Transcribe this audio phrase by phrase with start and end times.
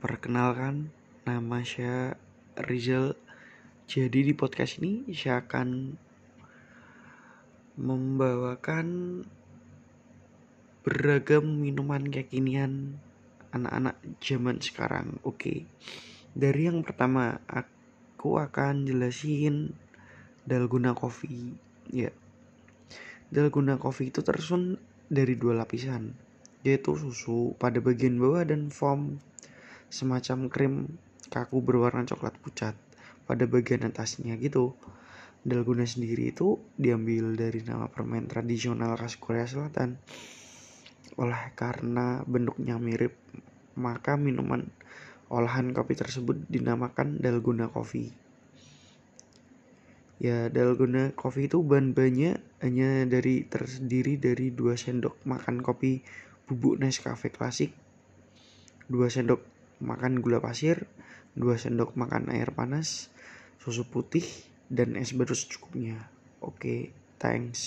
[0.00, 0.88] Perkenalkan,
[1.28, 2.16] nama saya
[2.56, 3.20] Rizal.
[3.84, 5.92] Jadi di podcast ini saya akan
[7.76, 9.20] membawakan
[10.80, 12.96] beragam minuman kekinian
[13.52, 15.20] anak-anak zaman sekarang.
[15.20, 15.68] Oke.
[16.32, 19.76] Dari yang pertama, aku akan jelasin
[20.48, 21.60] dalgona coffee.
[21.92, 22.08] Ya.
[23.28, 24.80] Dalgona coffee itu tersusun
[25.12, 26.16] dari dua lapisan,
[26.64, 29.20] yaitu susu pada bagian bawah dan foam
[29.90, 30.74] semacam krim
[31.28, 32.78] kaku berwarna coklat pucat
[33.26, 34.78] pada bagian atasnya gitu.
[35.40, 39.96] Dalgona sendiri itu diambil dari nama permen tradisional khas Korea Selatan.
[41.16, 43.16] Oleh karena bentuknya mirip,
[43.76, 44.68] maka minuman
[45.32, 48.12] olahan kopi tersebut dinamakan dalgona coffee.
[50.20, 56.04] Ya, dalgona coffee itu bahan-bahannya hanya dari terdiri dari 2 sendok makan kopi
[56.44, 57.72] bubuk Nescafe klasik,
[58.92, 59.40] 2 sendok
[59.80, 60.88] makan gula pasir,
[61.36, 63.12] 2 sendok makan air panas,
[63.60, 64.24] susu putih,
[64.72, 66.08] dan es batu secukupnya.
[66.40, 67.60] Oke, thanks.